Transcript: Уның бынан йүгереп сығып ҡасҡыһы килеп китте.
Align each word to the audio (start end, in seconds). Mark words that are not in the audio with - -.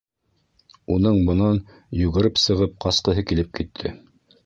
Уның 0.95 1.19
бынан 1.27 1.61
йүгереп 1.99 2.43
сығып 2.47 2.77
ҡасҡыһы 2.87 3.29
килеп 3.33 3.57
китте. 3.61 3.99